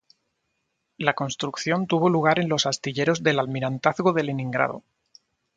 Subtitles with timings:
[0.97, 4.83] La construcción tuvo lugar en los astilleros del Almirantazgo de Leningrado.